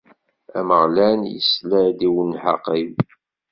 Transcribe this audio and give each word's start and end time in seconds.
Ameɣlal 0.59 1.21
isla-d 1.37 1.99
i 2.07 2.09
unhaq-iw. 2.21 2.93